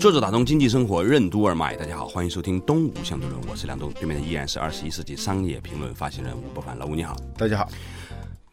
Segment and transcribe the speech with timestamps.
[0.00, 7.68] 作者打通经济生活任督二脉，大家好，欢迎收听东吴相对论，我是梁东，对面的依然是二十一世纪商业评论发行人吴伯凡，老吴你好，大家好。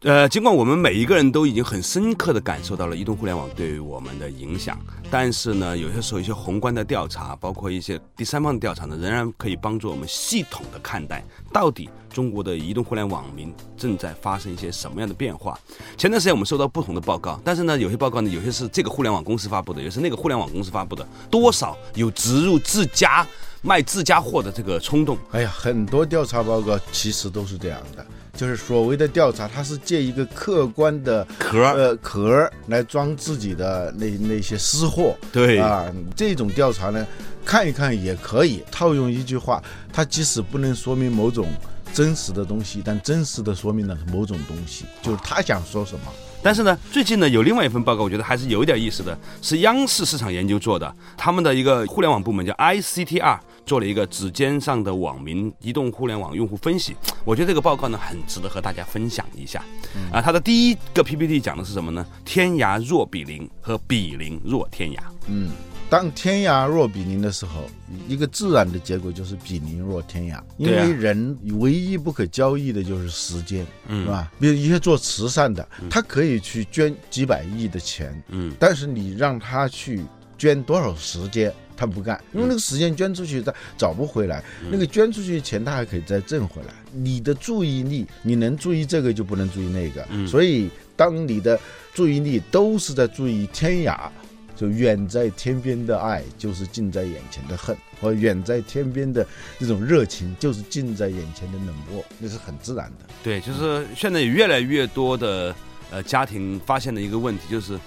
[0.04, 4.80] 呃，尽管我们每一个人都已经很深刻的感受到了移动互联网对于我们的影响，
[5.10, 15.60] 但是呢，有些时候一些宏观的调查，包括一些第三方的调查呢，仍然可以帮助我们系统的看待到底中国的移动互联网民正在发生一些什么样的变化。
[15.98, 23.26] 前段时间我们收到不同的报告，但是呢，有些报告呢，有些是这个互联网公司发布的，有些是那个互联网公司发布的，多少有植入自家
[23.62, 25.18] 卖自家货的这个冲动。
[25.32, 28.06] 哎呀，很多调查报告其实都是这样的。
[28.36, 35.18] 就是所谓的调查，它是借一个客观的壳呃壳来装自己的那那些私货。
[35.32, 37.06] 对啊，这种调查呢，
[37.44, 38.64] 看一看也可以。
[38.72, 41.48] 套用一句话，它即使不能说明某种
[41.92, 46.06] 真实的东西，但真实的说明了某种东西，就是他想说什么。
[46.48, 53.38] 但是呢，最近呢有另外一份报告，我觉得还是有点意思的，是央视市场研究做的，他们的一个互联网部门叫 ICTR。
[53.66, 59.62] 做了一个指尖上的网民移动互联网用户分析，我觉得这个报告呢很值得和大家分享一下。
[60.10, 62.08] 啊，它的第一个 PPT 讲的是什么呢？
[62.24, 65.00] 天涯若比邻和比邻若天涯。
[65.28, 65.52] 嗯，
[65.90, 67.70] 当天涯若比邻的时候，
[68.08, 74.32] 一个自然的结果就是比邻若天涯，因为人唯一不可交易的就是时间，是吧？
[74.40, 80.04] 比如一些做慈善的，他可以去捐几百亿的钱，嗯，但是你让他去
[80.38, 81.54] 捐多少时间？
[81.80, 86.74] 他不干，因为那个时间捐出去他找不回来，那个捐出去的钱他还可以再挣回来。
[86.92, 91.60] 你的注意力，你能注意这个就不能注意那个，所以当你的
[91.94, 94.10] 注意力都是在注意天涯，
[94.58, 99.26] 就远在天边的爱就是近在眼前的恨，或远在天边的
[99.60, 103.06] 这种热情就是近在眼前的冷漠，那是很自然的。
[103.24, 105.56] 对，就是现在越来越多的
[105.92, 107.80] 呃家庭发现的一个问题就是。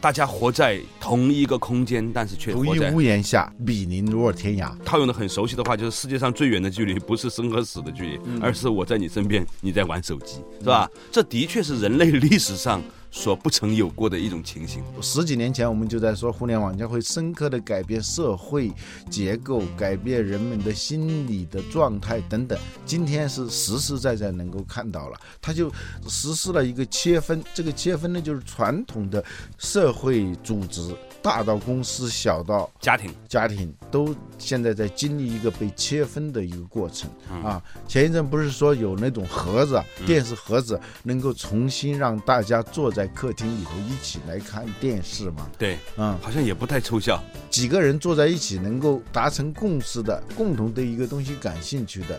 [0.00, 4.72] 大家活在同一个空间，但是却同一屋檐下，比邻若天涯。
[4.84, 10.88] 套用的很熟悉的话，就是世界上最远的距离不是生和死的距离，而是我在你身边，你在玩手机，是吧？
[11.10, 12.80] 这的确是人类历史上。
[13.10, 14.82] 所不曾有过的一种情形。
[15.00, 18.70] 十几年前，我们就在说互联网将会深刻的改变社会
[19.10, 22.58] 结构，改变人们的心理的状态等等。
[22.84, 25.70] 今天是实实在在能够看到了，它就
[26.06, 27.42] 实施了一个切分。
[27.54, 29.24] 这个切分呢，就是传统的
[29.58, 30.94] 社会组织。
[31.28, 37.10] 大到公司，小到家庭，家庭都现在在经历一个被切分的一个过程
[37.44, 37.62] 啊。
[37.86, 45.50] 前一阵不是说有那种盒子，电视盒子能够重新让大家坐在客厅里头一起来看电视吗？
[45.58, 47.22] 对，嗯，好像也不太抽象。
[47.50, 52.18] 几个人坐在一起能够达成共识的，共同对一个东西感兴趣的，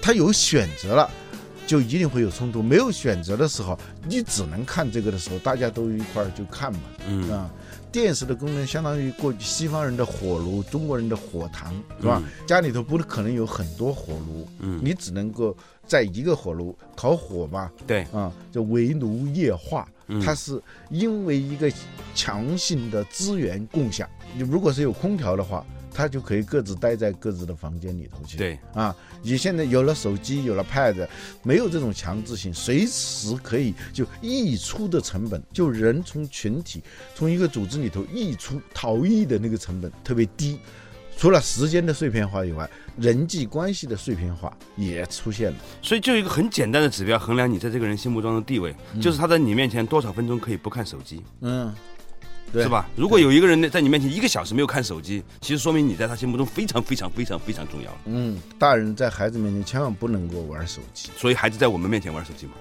[0.00, 1.10] 他有选择了，
[1.68, 2.62] 就一定会有冲突。
[2.62, 7.50] 没有选择的时候，你只能看这个的时候，大家都一块儿就看嘛，嗯啊。
[7.90, 12.22] 电视的功能相当于过去西方人的火炉，中国人的火塘，是吧？
[12.46, 19.88] 家里头不可能有很多火炉，嗯，你只能够在一个火炉烤火嘛，对，啊，叫围炉夜话，
[20.22, 21.72] 它是因为一个
[22.14, 24.08] 强性的资源共享。
[24.34, 25.64] 你如果是有空调的话。
[25.98, 28.38] 他就可以各自待在各自的房间里头去。
[28.38, 31.08] 对啊，你现在有了手机，有了 Pad，
[31.42, 36.84] 没有这种强制性，随时可以就溢出的成本，就人从群体
[37.16, 40.60] 从一个组织里头溢出逃逸的那个成本特别低。
[41.16, 45.58] 除了时间的碎片化以外，人际关系的碎片化也出现了。
[45.82, 48.72] 所以就一个很简单的指标衡量你在这个人心目中的地位，
[49.02, 51.20] 就是他在你面前多少分钟可以不看手机。
[51.40, 51.74] 嗯。
[52.52, 52.88] 是吧？
[52.96, 57.90] 如果有一个人在你面前一个小时没有看手机，其实说明你在他心目中非常非常非常非常重要。
[58.06, 62.52] 嗯，大人在孩子面前千万不能够玩手机，所以孩子在我们面前玩手机吗？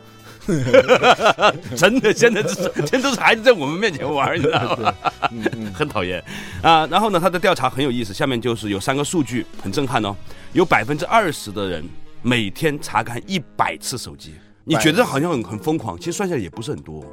[1.75, 4.93] 真的，现在是全都是孩子在我们面前玩，你知道吗？
[5.75, 6.23] 很讨厌
[6.61, 6.87] 啊。
[6.87, 10.15] 然后呢，他的调查很有意思，下面就是有三个数据很震撼哦，
[10.53, 11.83] 有百分之二十的人
[12.21, 17.05] 每天查看一百次手机，你觉得好像很很疯狂，其实算下来也不是很多。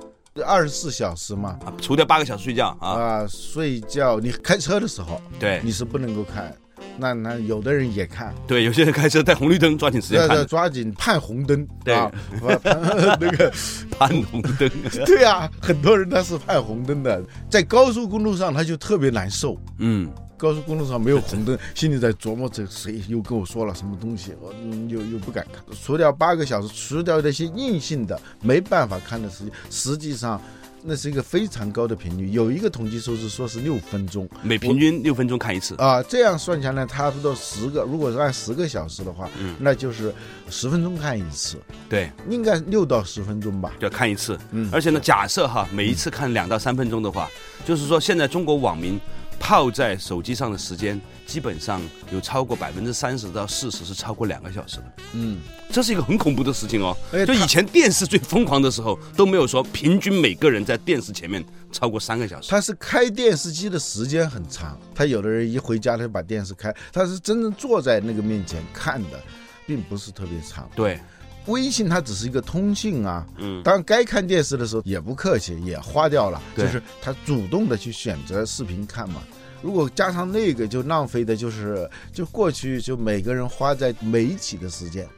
[0.43, 6.53] 二十四小时嘛，除掉八个小时睡觉啊，睡觉你开车的时候，对，你是不能够看，
[6.97, 11.95] 那那有的人也看，对，有些人开车带红绿灯，抓紧时间看，抓紧盼红灯，对，
[12.65, 13.53] 那个。
[13.97, 14.69] 盼红灯，
[15.07, 20.11] 对啊，很多人他是盼红灯的，在高速公路上他就特别难受，嗯。
[20.37, 24.53] 高速公路上没有红灯，心里在琢磨这谁又跟我说了什么东西，我
[24.89, 25.63] 又又不敢看。
[25.83, 30.41] 除掉八个小时，除掉那些硬性的没办法看的时间，实际上
[30.83, 32.31] 那是一个非常高的频率。
[32.31, 36.03] 有一个统计数字说是六分钟，每平均六分钟看一次啊。
[36.03, 37.83] 这样算下来，差不多十个。
[37.85, 40.13] 如果是按十个小时的话，嗯，那就是
[40.51, 41.59] 十分钟看一次。
[41.89, 44.39] 对，应该六到十分钟吧，要看一次。
[44.51, 47.31] 嗯，而且呢，假设哈，每一次看两到三分钟的话，
[47.65, 49.01] 就是说现在中国网民。
[49.39, 54.85] 泡在手机上的时间，基本上有超过百分之三十到四十是超过两个小时的。
[55.13, 55.41] 嗯，
[55.71, 56.97] 这是一个很恐怖的事情哦。
[57.27, 62.51] 就以前电视最疯狂的时候，都没有说平均每个人在电视前面超过三个小时。
[62.51, 69.21] 他是开电视机的时间很长，他有的人一回家他就把电视开，他是真正坐在那个面前看的，
[69.67, 70.69] 并不是特别长。
[70.75, 71.01] 对，
[71.47, 73.27] 微信它只是一个通信啊。
[73.39, 73.63] 嗯。
[73.63, 76.43] 当该看电视的时候也不客气，也花掉了。
[76.57, 79.23] 就是他主动的去选择视频看嘛。
[79.63, 85.09] 如果加上那个，就浪费的就是，就过去就每个人花在媒体的时间，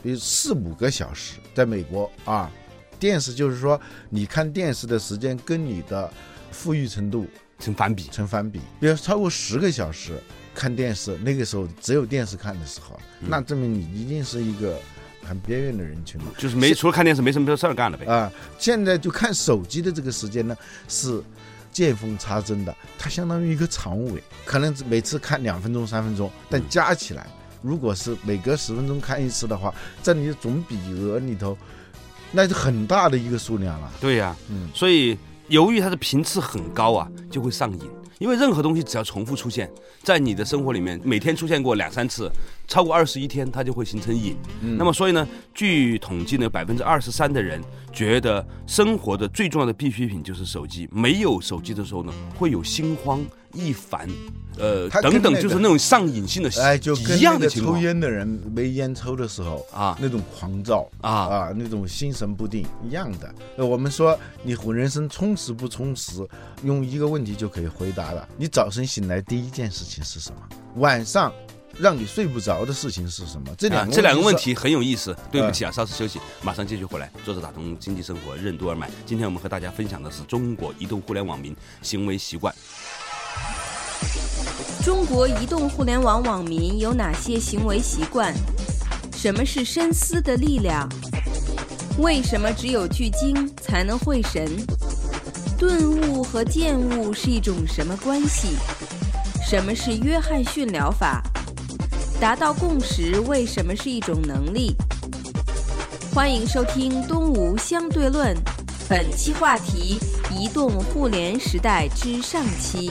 [0.00, 2.48] 比如四五个小时，在美国啊，
[3.00, 6.08] 电视就是说你看电视的时间跟你的
[6.52, 7.26] 富裕程度
[7.58, 8.60] 成反比，成反比。
[8.78, 10.12] 比如超过十个小时
[10.54, 14.78] 看电视，那个时候只有电视看的时候，那证明你一定是一个
[15.30, 18.04] 很边缘的人群嘛，就是没除了看电视没什么事儿干了呗。
[18.04, 20.56] 啊，现在就看手机的这个时间呢
[20.88, 21.22] 是。
[21.72, 27.28] 见缝插针的，它相当于一个长尾，可能每次看两分钟、三分钟，但加起来，
[27.62, 29.72] 如果是每隔十分钟看一次的话，
[30.02, 31.56] 在你的总笔额里头，
[32.32, 33.92] 那是很大的一个数量了。
[34.00, 35.16] 对呀，嗯，所以
[35.46, 37.88] 由于它的频次很高啊，就会上瘾。
[38.20, 39.68] 因为任何东西只要重复出现
[40.02, 42.30] 在你的生活里面，每天出现过两三次，
[42.68, 44.36] 超过二十一天，它就会形成瘾。
[44.60, 47.62] 那么，所以呢，据统计呢，百分之二十三的人
[47.94, 53.24] 觉得生活的最重要的必需品就是手机，没有手机的时候呢，会有心慌。
[53.52, 54.08] 一烦，
[54.58, 63.34] 呃，等等，就是那种上瘾性的，哎，就一样的抽烟的人没烟抽的时候啊，那种狂躁啊啊，那种心神不定一样的。
[63.56, 66.26] 我们说你人生充实不充实，
[66.62, 68.28] 用一个问题就可以回答了。
[68.36, 70.36] 你早晨醒来第一件事情是什么？
[70.76, 71.32] 晚上
[71.78, 73.52] 让你睡不着的事情是什么？
[73.58, 75.16] 这两这两个问题很有意思。
[75.32, 77.10] 对不起啊，稍事休息，马上继续回来。
[77.24, 78.88] 作者打通经济生活任督二脉。
[79.04, 82.54] 今天我们和大家分享的是中国移动互联网民行为习惯。
[84.82, 88.34] 中国移动互联网网民有哪些行为习惯？
[89.14, 90.88] 什么是深思的力量？
[91.98, 94.48] 为什么只有聚精才能会神？
[95.58, 98.56] 顿悟和见悟是一种什么关系？
[99.44, 101.22] 什么是约翰逊疗法？
[102.18, 104.74] 达到共识为什么是一种能力？
[106.14, 108.34] 欢迎收听《东吴相对论》，
[108.88, 109.98] 本期话题：
[110.34, 112.90] 移动互联时代之上期。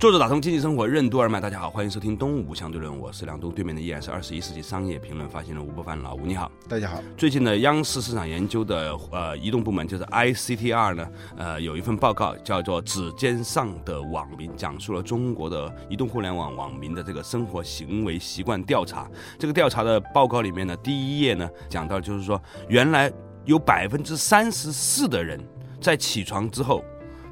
[0.00, 7.02] 作者打通经济生活任督二脉，大家好，欢迎收听东吴相对论，我是梁东，对面的依然是二十一世纪商业评论发行人吴伯凡老吴，你好，大家好。
[7.18, 19.06] 最近呢，央视市场研究的呃移动部门就是 ICTR 呢，呃有一份报告叫做《指尖上的网民》，讲述了中国的移动互联网网民的这个生活行为习惯调查。
[19.38, 23.12] 这个调查的报告里面呢，第一页呢讲到就是说，原来
[23.44, 25.38] 有百分之三十四的人
[25.78, 26.82] 在起床之后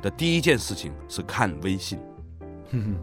[0.03, 1.99] 的第一件事情是看微信。
[2.71, 2.97] 哼哼，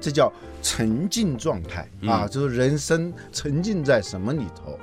[0.00, 1.88] 这叫沉浸状态。
[2.06, 4.78] 啊，就是人生沉浸在什么里头，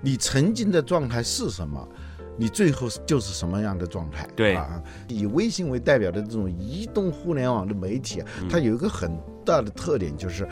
[0.00, 1.88] 你沉浸的状态是什么，
[2.36, 4.28] 你最后就是什么样的状态。
[4.36, 4.54] 对。
[4.54, 9.10] 啊，以微信为代表的这种移动互联网的媒体，它有一个很
[9.44, 10.48] 大的特点，就是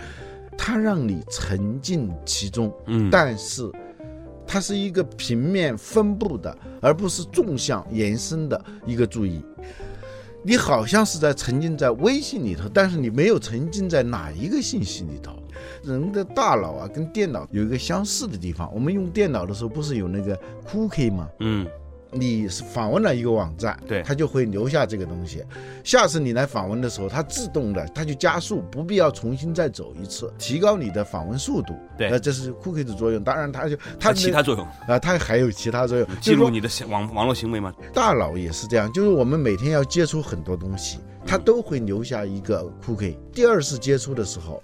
[0.57, 3.71] 它让你沉浸其中，嗯，但是
[4.47, 9.45] 它是一个平面分布的，而不是纵向延伸的一个注意。
[10.49, 15.31] 你好像是在沉浸在微信里头，但是你没有沉浸在哪一个信息里头。
[15.85, 18.73] 人的大脑啊，跟电脑有一个相似的地方。
[18.75, 20.35] 我们用电脑的时候，不是有那个
[20.67, 21.29] cookie 吗？
[21.41, 21.67] 嗯。
[22.11, 25.45] 你访问了一个网站，对，它就会留下这个东西。
[25.85, 31.75] 下次你来访问的时候，它自动的，它就加速，不必要重新再走一次，提高你的访问速度。
[31.97, 33.23] 对，那这是 cookie 的作用。
[33.23, 37.73] 当然，它就它其他作用啊，它还有其他作用，记录你的网网络行为吗？
[37.93, 43.17] 大脑也是这样，就是我们每天要接触很多东西，它都会留下一个 cookie。
[43.33, 44.63] 第二次接触的时候。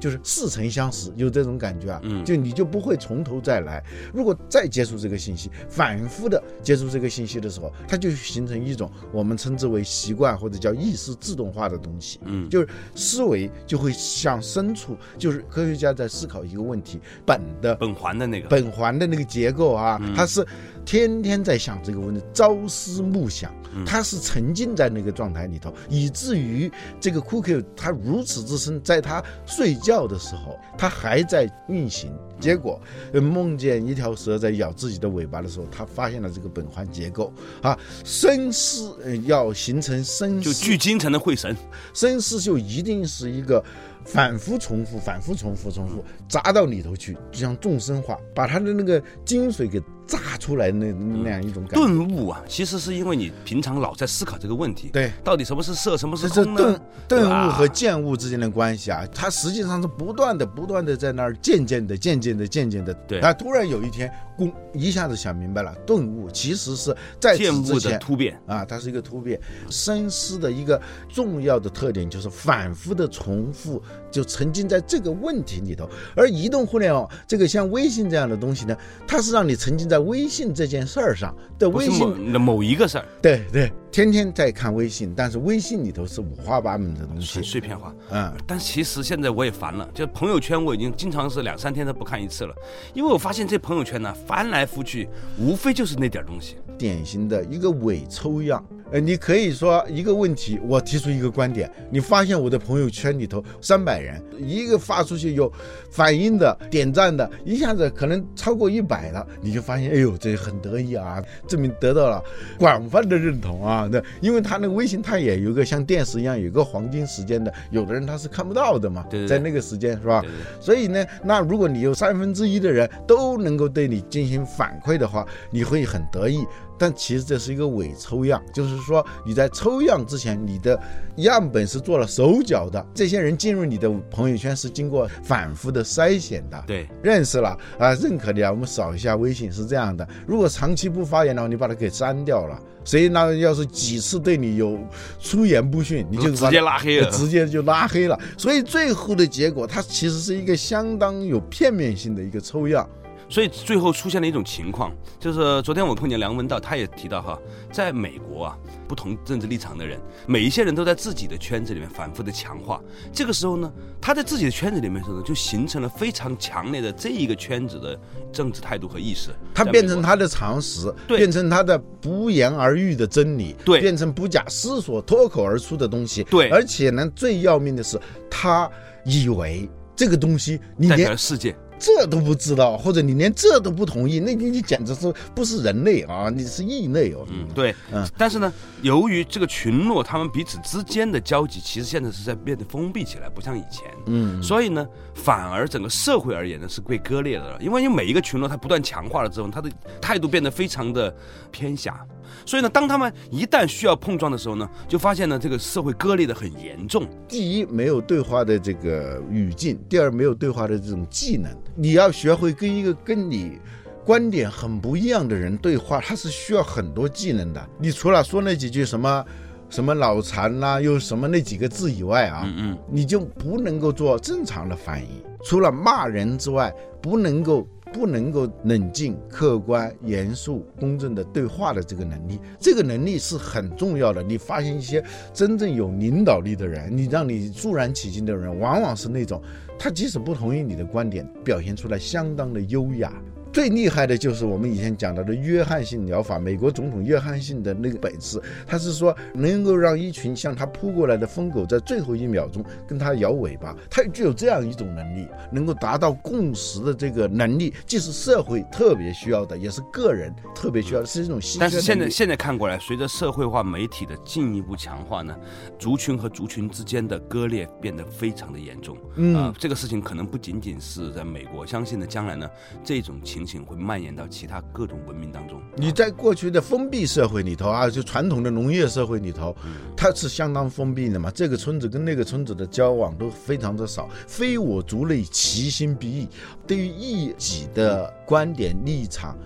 [0.00, 3.84] 就是似曾相识，有这种感觉啊，就你就不会从头再来。
[4.12, 12.18] 如果再接触这个信息，反复的接触这个信息的时候，它就形成一种我们称之为习惯或者叫意识自动化的东西。
[12.24, 20.44] 嗯，就是思维就会向深处，就是科学家在思考一个问题本的本环的那个本环的那个结构啊，它是。
[20.84, 23.52] 天天在想这个问题，朝思暮想，
[23.86, 26.70] 他是沉浸在那个状态里头，以至于
[27.00, 32.12] 这个库克他如此之深，在他睡觉的时候，他还在运行。
[32.40, 32.80] 结果
[33.12, 38.96] 梦见一条蛇在咬自己的尾巴的时候，他发现了这个苯环结构啊，深思
[39.26, 41.54] 要形成深就聚精成的会神，
[41.92, 43.62] 深思就一定是一个。
[44.04, 51.86] 反复重复，反复重复，重复砸到里头去，就像众生化，把他的那个精髓给炸出来，那那样一种感觉。
[51.86, 54.88] 顿悟啊，其实是因为你平常老在思考这个问题。
[54.92, 56.56] 对，到底什么是色，什么是空呢？
[56.56, 62.92] 顿顿悟和见悟之间的关系啊，它实际上是不断的、不断的在那儿渐渐的、渐渐的、渐渐的。
[63.06, 69.40] 对，啊突然有一天，公一下子想明白了，顿悟其实是在见悟的突变啊，它是一个突变。
[69.68, 73.80] 深思的一个重要的特点就是反复的重复。
[74.10, 87.94] 就沉浸在这个问题里头，而移动互联网这个像微信这样的东西呢，它是让你沉浸在微信这件事儿上的微信的某一个事儿，对对，天天在看微信，但是微信里头是五花八门的东西，碎片化。
[88.10, 92.54] 嗯，但其实现在我也烦了，就朋友圈我已经经常是两三天都不看一次了，
[92.94, 98.64] 因为我发现这朋友圈呢翻来覆去，无非就是那点东西，典型的一个伪抽样。
[98.92, 105.50] 呃，你可以说一个问题，我提出一个观点，你发现我的朋友圈里头三百人，一个发出去有
[105.90, 112.22] 反应的、点赞的，一下子可能超过一百了，你就发现，哎呦，这很得意啊，证明得到了
[112.58, 113.88] 广泛的认同啊。
[113.90, 120.24] 那因为他那个微信，他也有个像电视一样有个黄金时间的，有的人他是看不到的嘛，在那个时间是吧？
[120.60, 126.44] 所以呢，那如果你有三分之一的人都能够对你进行反馈的话，你会很得意。
[126.80, 130.80] 但其实这是一个伪抽样，就是说你在抽样之前，你的
[131.16, 132.82] 样本是做了手脚的。
[132.94, 136.64] 这些人进入你的朋友圈是经过反复的筛选的。
[136.66, 140.08] 对，认识了啊，认可你啊，我们扫一下微信是这样的。
[140.26, 142.58] 如果长期不发言的话，你把它给删掉了。
[142.82, 144.78] 谁那要是几次对你有
[145.20, 148.18] 出言不逊，你就直接拉黑了，直接就拉黑了。
[148.38, 152.88] 所以最后的结果，它其实是一个相当有片面性的一个抽样。
[153.30, 157.38] 所以最后出现了一种情况，就是昨天我碰见梁文道，他也提到哈，
[157.72, 158.58] 在美国啊，
[158.88, 162.82] 不同政治立场的人，每一些人都在自己的圈子里面反复的强化。
[163.12, 167.96] 这个时候呢，他在自己的圈子里面时候，就形成了非常强烈的这一个圈子的
[168.32, 169.30] 政治态度和意识。
[169.54, 176.48] 他变成他的常识，变成他的不言而喻的真理，对，变成不假思索脱口而出的东西，对。
[176.48, 177.96] 而且呢，最要命的是，
[178.28, 178.68] 他
[179.04, 181.54] 以为这个东西你连世界。
[181.80, 186.28] 这都不知道，或者你连这都不同意，那你你简直是不是人类啊？
[186.28, 187.26] 你是异类哦。
[187.30, 188.06] 嗯，对，嗯。
[188.18, 193.84] 但是呢，由于这个群落他们彼此之间的交集，其实现在是在变得封闭起来，不像以前。
[194.06, 194.42] 嗯。
[194.42, 199.70] 所以呢，反而整个社会而言呢是被割裂的了，因为你每一个群落它不断强化了之后，它的
[200.00, 201.14] 态度变得非常的
[201.50, 202.06] 偏狭。
[202.44, 207.06] 所以呢，当他们一旦需要碰撞的时候呢，就发现呢，这个社会割裂的很严重。
[207.28, 211.50] 第一，没有对话的这个语境；第二，没有对话的这种技能。
[211.74, 213.58] 你要学会跟一个跟你
[214.04, 217.68] 观点很不一样的人对话，他是需要很多技能的。
[217.78, 219.24] 你除了说那几句什么
[219.68, 225.08] 什么脑残啦，又什么那几个字以外啊，嗯嗯，你就不能够做正常的反应。
[225.44, 227.66] 除了骂人之外，不能够。
[227.92, 234.22] 不能够冷静、客观、严肃、公正的对话的这个能力，这个能力是很重要的。
[234.22, 239.42] 你发现一些真正有领导力的人，你让你肃然起敬的人，往往是那种
[239.78, 243.12] 他即使不同意你的观点，表现出来相当的优雅。
[243.52, 261.58] 最厉害的就是我们以前讲到的约翰逊疗法，美国总统约翰逊的那个本事，他是说能够让一群向他扑过来的疯狗在最后一秒钟跟他摇尾巴，他具有这样一种能力，能够达到共识的这个能力，既是社会特别需要的，也是个人特别需要的，是一种稀缺。
[261.60, 265.36] 但是现在现在看过来，随着社会化媒体的进一步强化呢，
[265.76, 268.96] 族群和族群之间的割裂变得非常的严重。
[269.16, 272.48] 嗯，这个事情可能不仅仅是在美国，相信呢将来呢
[272.84, 273.39] 这种情。
[273.40, 275.62] 情形会蔓延到其他各种文明当中。
[275.76, 279.56] 你在过去的封闭社会里头啊，就传统的农业社会里头，
[279.96, 281.30] 它是相当封闭的嘛。
[281.30, 286.28] 这个村子跟那个村子的交往都非常的少，非我族类，其心必异。
[286.66, 289.38] 对于异己的观点立场，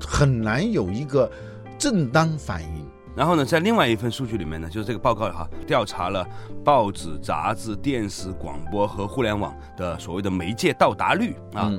[0.00, 1.28] 很难有一个
[1.76, 2.86] 正当反应。
[3.16, 6.24] 然后呢，在另外一份数据里面呢，就是这个报告哈，调查了
[6.62, 11.72] 报纸、杂志、电视、广播和互联网的所谓的媒介到达率啊。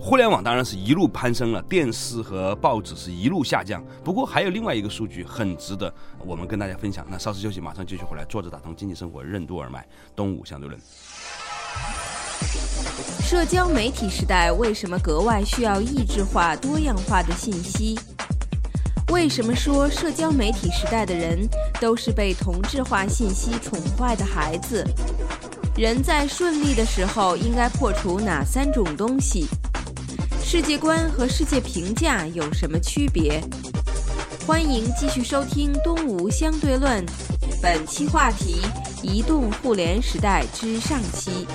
[0.00, 3.84] 互联网当然是一路攀升了，电视和报纸是一路下降。
[4.02, 5.92] 不过还有另外一个数据很值得
[6.24, 7.04] 我们跟大家分享。
[7.10, 8.24] 那稍事休息，马上继续回来。
[8.24, 10.80] 坐着打通经济生活，任督二脉，东吴相对论。
[13.20, 17.98] 社交媒体时代为什么格外需要异质化、多样化的信息？
[19.10, 21.48] 为什么说社交媒体时代的人
[21.80, 24.84] 都是被同质化信息宠坏的孩子？
[25.76, 29.46] 人在顺利的时候应该破除哪三种东西？
[30.44, 33.42] 世界观和世界评价有什么区别？
[34.46, 37.04] 欢迎继续收听《东吴相对论》，
[37.62, 38.60] 本期话题：
[39.02, 41.46] 移动互联时代之上期。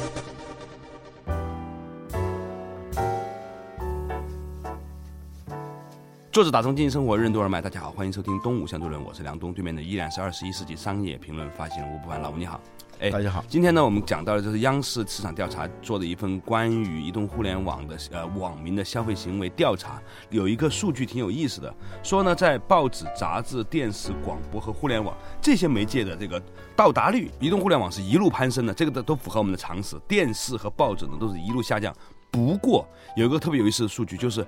[6.34, 12.60] 作者打通经济生活任督二脉，大家好，欢迎收听《东吴相对论》，我是梁东，对面的依然是二十一世纪商业评论发行人吴不凡，老吴你好。
[13.00, 13.46] 哎，大家好。
[13.48, 21.72] 今天呢，我们讲到的就是央视市场调查做的一份关于移动互联网的呃网民的消费行为调查，有一个数据挺有意思的，
[22.02, 26.42] 说呢，在报纸、杂志、电视、广播和互联网这些媒介的这个
[26.75, 30.00] 到达率，移动互联网是一路攀升的，这个都都符合我们的常识。
[30.08, 31.96] 电视和报纸呢，都是一路下降。
[32.32, 32.84] 不过
[33.16, 34.44] 有一个特别有意思的数据，就是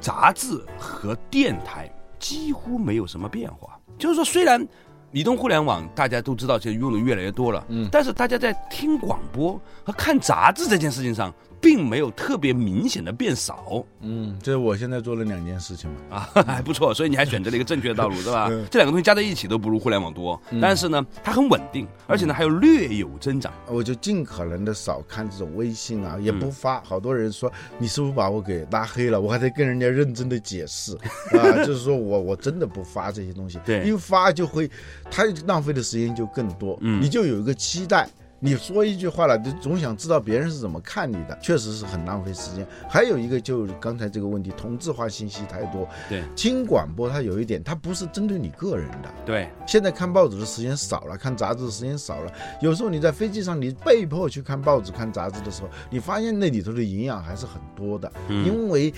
[0.00, 4.66] 杂志和电台几乎没有什么变化，就是说虽然。
[5.14, 7.62] 移动互联网大家都知道，现在用的越来越多了。
[7.68, 11.30] 嗯，但是大家在听广播和看杂志这件事情上。
[11.62, 18.50] 并没有特别明显的变少，嗯，这是我现在做了两件事情嘛，啊， 还不错，所以你还选择了一个正确的道路， 是吧？
[18.68, 23.52] 这两个东西加在一起都不如互联网多，但是呢，它很稳定，而且呢还有略有增长。
[23.68, 26.82] 我就尽可能的少看这种微信啊，也不发。
[26.82, 29.20] 好多人说你是不是把我给拉黑了？
[29.20, 30.98] 我还得跟人家认真的解释
[31.38, 34.68] 啊，就是说我我真的不发这些东西，对，因为发就会，
[35.08, 38.08] 他浪费的时间就更多，嗯，你就有一个期待。
[38.44, 42.66] 你说一句话了，就总想知道别人是怎么看你的，确实是很浪费时间。
[42.88, 45.88] 还有一个就是刚才这个问题，同质化信息太多。
[46.08, 49.08] 对，听广播它有一点，它不是针对你个人的。
[49.24, 52.32] 对，现在看报纸的时间少了，看杂志的时间少了。
[52.60, 58.92] 有时候你在飞机上，你被迫去看报纸、看杂志的时候，你发现那里头的营养还是很多的，因为。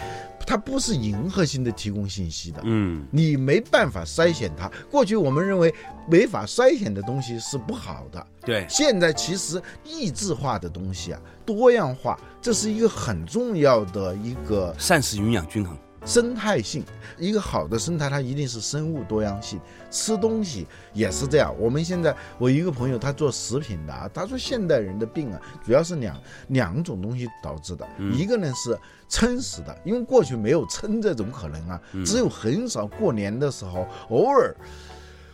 [0.47, 4.71] 它不是迎合性的提供信息的，嗯，你没办法筛选它。
[4.91, 5.75] 过去我们认为
[6.09, 8.67] 没法筛选的东西是不好的，对。
[8.69, 15.77] 现在其实异质化的东西啊，多样化，这是一个很重要的一个膳食营养均衡。
[16.05, 16.85] 生态性，
[17.19, 19.61] 一个好的生态，它一定是生物多样性。
[19.91, 21.55] 吃东西也是这样。
[21.59, 27.87] 我们现在，我一个朋友他做食品的啊，他说现代人的病啊，主要是两两种东西导致的。
[28.13, 34.55] 一个呢是撑死的，因为过去没有撑这种可能啊，只有很少过年的时候偶尔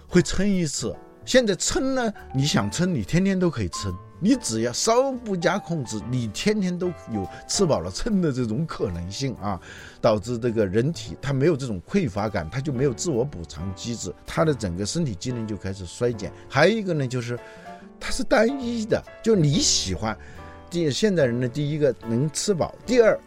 [0.09, 0.95] 会撑一次。
[1.25, 3.95] 现在撑呢，你想撑，你天天都可以撑。
[4.23, 9.59] 你只要稍不加控制，你天天都有吃饱了撑的这种可能性啊，
[9.99, 16.31] 导致这个人体它没有这种匮乏感，它就没有自我补偿机制，它的整个身体机能就开始衰减。
[16.51, 17.39] 还有一个呢，就是
[17.99, 20.15] 它是单一的，就你喜欢，
[20.69, 23.19] 第现代人的第一个能吃饱，第二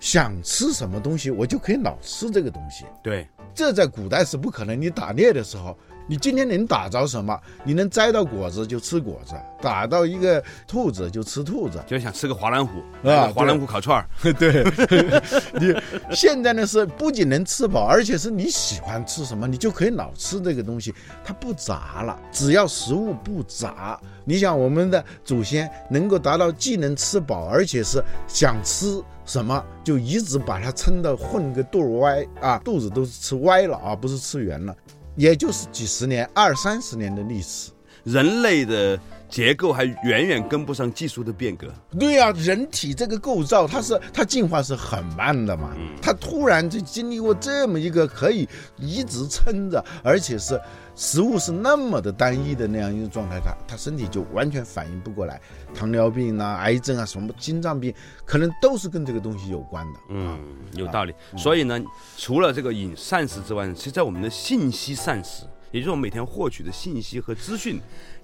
[0.00, 2.86] 想吃什么东西，我就可以老吃这个东西。
[3.04, 4.80] 对，这在古代是不可能。
[4.80, 5.78] 你打猎的时候。
[6.06, 7.38] 你今天能打着什么？
[7.64, 14.08] 你能摘到果子就吃果子，打到一个兔子就吃兔子，就想吃个华南虎啊，华南虎烤串儿。
[14.34, 14.64] 对，
[15.60, 15.74] 你
[16.14, 22.18] 现在呢是不仅能吃饱，而且是你喜欢吃什么，你就可以老吃这个东西，它不杂了。
[22.32, 34.74] 只要食物不杂，你想我们的祖先能够达到既能吃饱，而且是想吃什么就一直把它撑得混个肚儿歪啊，肚子都是吃歪了啊，不是吃圆了。
[35.16, 37.70] 也就是几十年、二三十年的历史，
[38.04, 38.98] 人类的
[39.30, 41.72] 结构还远远跟不上技术的变革。
[41.98, 45.70] 对啊，人体这个构造，它是它进化是很慢的嘛。
[46.02, 50.60] 它突然就经历过这么一个可以一直撑着，而且是。
[50.96, 55.40] 食物是那么的单一的那样一种状态，它它身体就完全反应不过来，
[55.72, 57.94] 糖尿病啊、癌症啊、什么心脏病，
[58.26, 60.00] 可能都是跟这个东西有关的。
[60.10, 60.38] 嗯，
[60.74, 61.14] 有道理。
[61.38, 61.80] 所以呢，
[62.18, 67.80] 除了这个饮膳食之外，其实在我们的信息膳食，也就是我们每天获取的信息和资讯，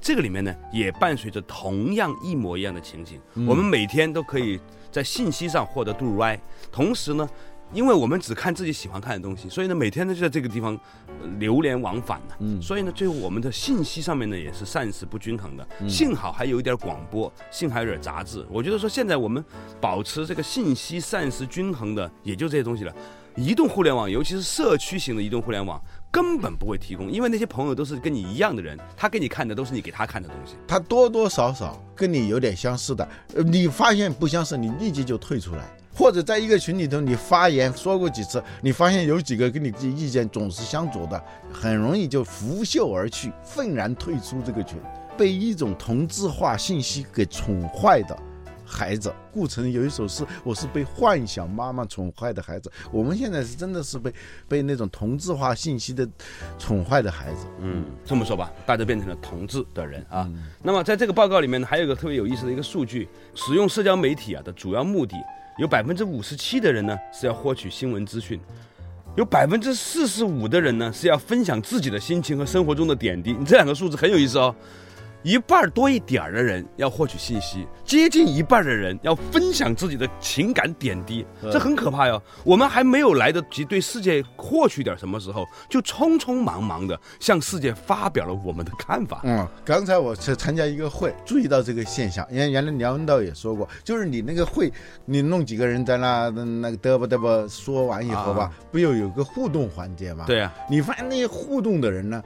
[0.07, 3.21] 这个里面呢，也伴随着同样一模一样的情景。
[3.45, 6.41] 我们每天都可以在信息上获得度入 Y，
[6.71, 7.29] 同时呢。
[7.73, 10.79] 因为我们只看自己喜欢看的东西，所以呢，每天呢就在这个地方
[11.41, 12.35] 流连往返呢。
[12.39, 15.67] 嗯，所以呢，最后我们的信息上面呢也是膳食不均衡的。
[15.89, 18.47] 幸好还有一点广播，幸好有点杂志。
[18.49, 19.45] 我觉得说现在我们
[19.81, 22.95] 保持这个信息膳食均衡的，也就这些东西了。
[23.35, 25.83] 移动互联网，尤其是社区型的移动互联网。
[26.17, 30.55] 根本不会提供，因为那些朋友都是跟你一样的人，他给你看的都是你给他看的东西。
[30.67, 35.65] 他多多少少跟你有点相似的，呃，你发现不相似，你立即就退出来。
[35.95, 44.79] 或者在一个群里头，你发言说过几次，你发现有几个跟你意见总是相左的，很容易就拂袖而去，愤然退出这个群。
[45.19, 48.19] 被一种同质化信息给宠坏的
[48.67, 54.13] 孩子，顾城有一首诗：“我是被幻想妈妈宠坏的孩子。”我们现在是真的是被
[54.49, 56.07] 被那种同质化信息的
[56.59, 57.47] 宠坏的孩子。
[57.61, 60.29] 嗯，这么说吧，大家变成了同质的人啊。
[60.63, 65.17] 那么在这个报告里面呢，还有一个特别有意思的一个数据：使用社交媒体啊的主要目的。
[65.59, 68.39] 有百分之五十七的人呢是要获取新闻资讯，
[69.17, 73.33] 有百分之四十五的人呢是要分享自己的心情和生活中的点滴。
[73.33, 74.55] 你这两个数字很有意思哦。
[75.27, 82.23] 一半多一点儿的人要获取信息，接近一半的人要分享自己的情感点滴，这很可怕哟。
[82.45, 89.23] 我们还没有来得及对世界获取点什么时候，就匆匆忙忙的向世界发表了我们的看法。
[89.25, 92.25] 嗯，刚才我去参加一个会，注意到这个现象。
[92.31, 94.73] 原原来梁文道也说过，就是你那个会，
[95.05, 100.23] 你弄几个人在那那个嘚啵嘚啵说完以后吧，不又有个互动环节吗？
[100.25, 102.23] 对呀，你发现那些互动的人呢，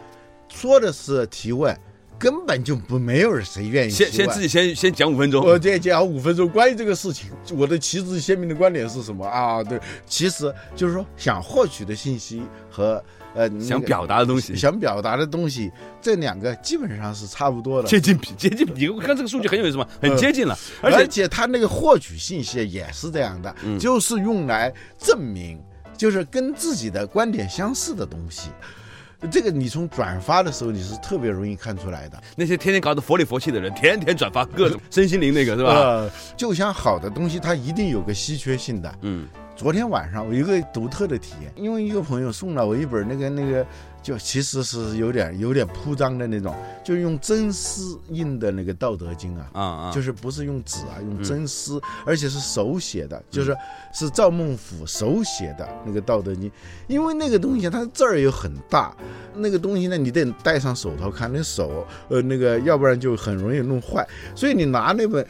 [0.50, 1.74] 说的是提问。
[2.20, 9.64] 根本就不没有谁愿意先先自己先先讲五分钟，我再讲五分钟关于这个事情，我的旗帜鲜明的观点是什么啊？
[9.64, 13.02] 对，其实就是说想获取的信息和
[13.34, 18.66] 呃想表达的东西，想表达的东西，这两个基本上是差不多的，接近接近。
[18.74, 25.58] 你看这个数据很有意思嘛，很接近了，而且他那个获取信息也是这样的，就是用来证明，
[25.96, 28.50] 就是跟自己的观点相似的东西。
[29.28, 32.20] 这个你从转发的时候你是特别容易看出来的。
[32.36, 36.08] 那些天天搞得佛里佛气的人，天天转发各种 身心灵那个是吧？
[36.36, 38.94] 就像好的东西，它一定有个稀缺性的。
[39.02, 39.26] 嗯。
[39.56, 43.66] 昨天晚上我有个独特的体验，因为一个朋友送了我一本那个那个，
[44.02, 53.54] 就其实是有点有点铺张的那种，就是用真丝印的那个《道德经》啊，啊啊，就是不是用纸啊，用真丝，而且是手写的，就是
[53.92, 56.50] 是赵孟俯手写的那个《道德经》，
[56.86, 58.96] 因为那个东西它字儿又很大，
[59.34, 65.26] 那个东西呢你得戴上手套看，那手呃那个要不然就很容易弄坏，所以你拿那本。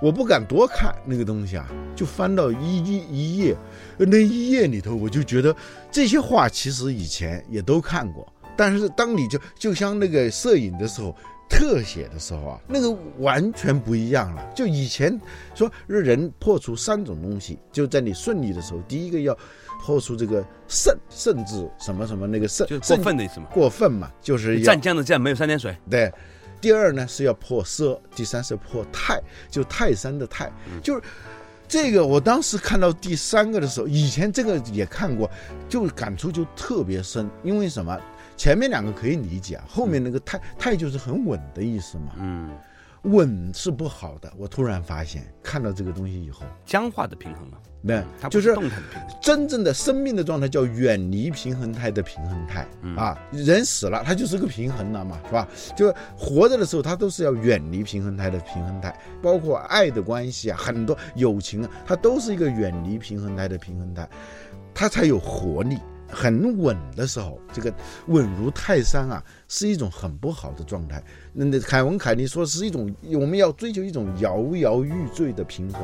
[0.00, 3.56] 我不敢多看那个东西啊，就翻到一一一页，
[3.98, 5.54] 那一页里头，我就觉得
[5.90, 11.14] 这些画其实以前也都看过，但是当你就就像那个摄影的时候，
[11.50, 14.50] 特写的时候啊，那个完全不一样了。
[14.54, 15.20] 就以前
[15.54, 19.36] 说人破除三种东西，就在你顺利的时候，第一个要
[19.82, 26.10] 破除这个甚，甚至什么什么那个甚，就过分的意思嘛，过分嘛，就是湛江的江没有三点水，对。
[26.60, 29.20] 第二呢是要破色，第三是破泰，
[29.50, 31.02] 就泰山的泰，就是
[31.66, 32.04] 这个。
[32.06, 35.30] 我当时看到第三个的时候，以前这个也看过，
[35.68, 37.28] 就感触就特别深。
[37.42, 37.98] 因为什么？
[38.36, 42.12] 前面两个可以理解啊，后面那个泰泰就是很稳的意思嘛。
[42.18, 42.50] 嗯。
[43.04, 47.58] 稳是不好的，我突然发现，看到这个东西以后，僵化的平衡了。
[47.86, 48.54] 对，就是
[49.22, 53.18] 真正的生命的状态叫远离平衡态的平衡态啊。
[53.32, 55.48] 人死了，他就是个平衡了嘛，是吧？
[55.74, 64.06] 就活着的时候，他都是要远离平衡态的平衡态，包括爱的关系啊，很多友情啊，它都是一个远离平衡态的平衡态，
[64.74, 65.78] 它才有活力。
[66.12, 67.72] 很稳的时候，这个
[68.08, 71.00] 稳如泰山啊，是一种很不好的状态。
[71.32, 75.80] 那凯文凯利说是一种，我们要追求一种摇摇欲坠的平衡。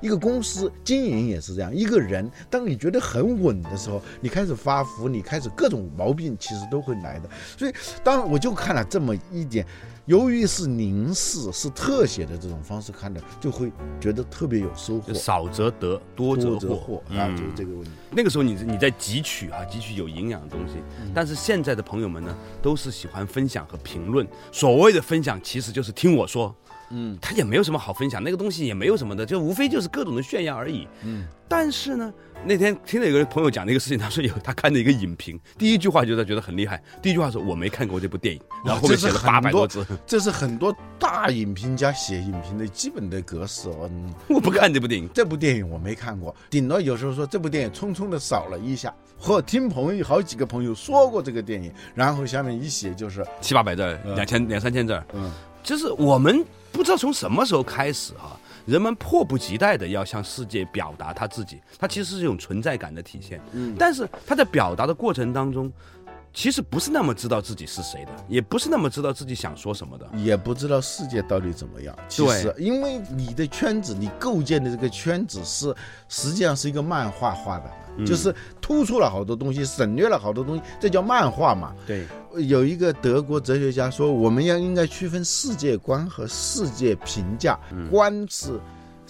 [0.00, 7.28] 一个公司经营也是这样，一个人，当你觉得很稳的时候，你开始发福，你开始各种毛病其实都会来的。
[7.56, 9.66] 所以，当我就看了这么一点。
[10.06, 15.14] 由于是凝视、是特写的这种方式看的，就会觉得特别有收获。
[15.14, 17.90] 少则得，多则祸啊，就是这个问题。
[18.10, 20.76] 那个时候你你在汲取啊，汲取有营养的东西。
[21.14, 24.26] 但是现在的朋友们呢，都是喜欢分享和评论。
[24.50, 26.52] 所谓的分享，其实就是听我说。
[26.90, 30.86] 嗯，他也没有什么好分享，那个东西也没有什么的，就无非就是各种的炫耀而已。
[31.04, 32.12] 嗯，但是呢，
[32.44, 43.68] 那天听了一个朋友讲那个事情，他说有他看的一个影评，第一句话就他觉得很厉害，第一句话说我没看过这部电影，然后后面写了八百多字， 这是很多大影评家写影评的基本的格式。
[43.68, 43.90] 我
[44.28, 55.30] 我不看这部电影，这部电影我没看过，顶多有时候说这部电影匆匆的扫了一下，或听朋友好几个朋友说过这个电影，然后下面一写就是七八百字，两千两三千字，嗯，
[55.62, 56.44] 就是我们。
[56.72, 63.40] 不知道从什么时候开始哈，人们迫不及待的要向世界表达他自己，他其实是一种存在感的体现。
[63.50, 65.70] 嗯，但是他在表达的过程当中，
[66.32, 71.92] 其实不是那么知道自己是谁的，也不是那么知道自己想说什么的，也不知道世界到底怎么样。
[72.08, 75.74] 其实，因为你的圈子，你构建的这个圈子是
[76.08, 77.70] 实际上是一个漫画化的。
[78.06, 81.74] 就是突出了好多东西，省略了好多东西，这叫漫画嘛。
[81.86, 82.04] 对，
[82.48, 87.58] 有一个德国哲学家说，我们要应该区分世界观和世界评价，
[87.90, 88.60] 观是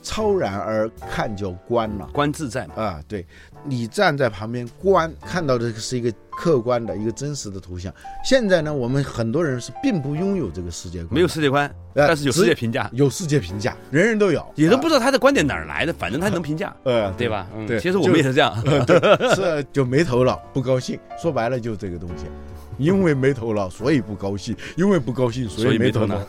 [0.03, 2.75] 超然而看就观了，观自在嘛。
[2.77, 3.27] 啊，对，
[3.65, 7.93] 你站在旁边观看到的是一个客观的一个真实的图像。
[8.25, 17.47] 现在呢，我们很多人是并不拥有这个世界观，没有世界观，呃但是有世界评价，有世界评价，人人都有，也都不知道他的观点哪儿来的，反正他能评价，呃，对吧？
[17.55, 18.55] 嗯对其实我们也是这样。
[19.35, 20.99] 是就没头脑，不高兴。
[21.21, 22.25] 说白了就这个东西，
[22.81, 26.17] 因为没头脑，所以不高兴；因为不高兴，所所以以没头脑。
[26.17, 26.25] 啊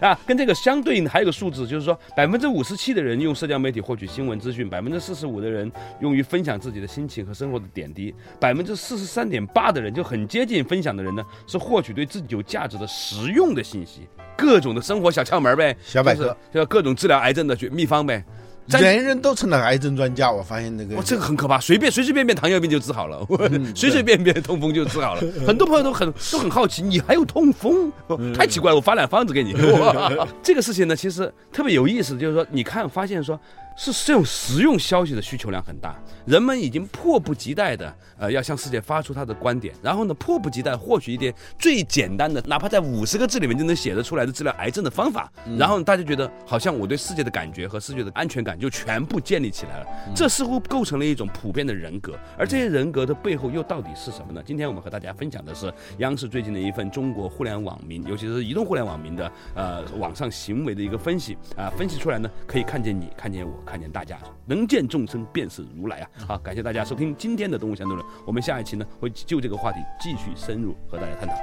[0.00, 18.24] 啊，跟这个相对应的还有个数字，就是说百分之五十七的人用社交媒体获取新闻资讯，百分之四十五的人用于分享自己的心情和生活的点滴，百分之四十三点八的人就很接近分享的人呢，是获取对自己有价值的实用的信息，各种的生活小窍门呗，小百科就各种治疗癌症的秘方呗。
[18.68, 25.22] 在人人都成了癌症专家，我发现那个哇，这个很可怕，随便随随便便糖尿病就治好了，嗯 随随便便痛风就治好了。
[25.46, 27.90] 很多朋友都很都很好奇，你还有痛风？
[28.10, 29.54] 嗯太奇怪了，我发两方子给你。
[30.42, 33.38] 这个事情呢，其实特别有意思，就是说，你看发现说。
[33.78, 54.42] 是这种实用消息的需求量很大，人们已经迫不及待的呃要向世界发出他的观点，然后呢迫不及待获取一点最简单的，哪怕在五十个字里面就能写得出来的治疗癌症的方法，然后大家觉得好像我对世界的感觉和世界的安全感就全部建立起来了，这似乎构成了一种普遍的人格，而这些人格的背后又到底是什么呢？
[54.44, 66.10] 今天我们和大家分享的是央视最近的一份中国互联网民，尤其是移动互联网民的呃网上行为的一个分析啊、分析出来呢，可以看见你，看见我，看见大家，能见众生便是如来啊！
[66.26, 71.34] 好，感谢大家收听今天的动物相对论，我们下一期呢会就这个话题继续深入和大家探讨。